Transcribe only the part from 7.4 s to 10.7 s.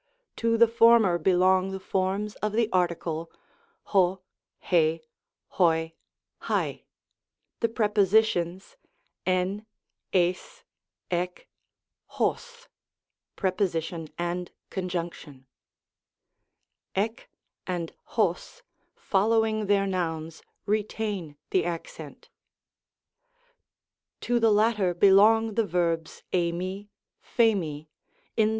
the prepositions fV, dgy